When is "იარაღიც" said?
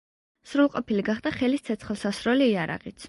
2.55-2.97